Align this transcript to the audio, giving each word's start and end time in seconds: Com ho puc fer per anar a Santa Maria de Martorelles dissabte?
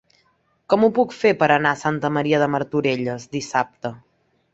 Com 0.73 0.85
ho 0.85 0.87
puc 0.99 1.11
fer 1.17 1.33
per 1.43 1.49
anar 1.55 1.73
a 1.77 1.79
Santa 1.81 2.11
Maria 2.15 2.39
de 2.45 2.47
Martorelles 2.55 3.29
dissabte? 3.37 3.93